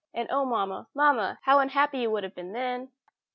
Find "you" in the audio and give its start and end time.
1.99-2.09